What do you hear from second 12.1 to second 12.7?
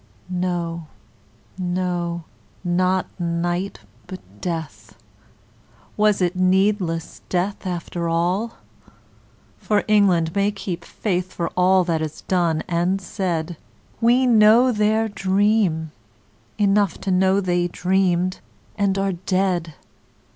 done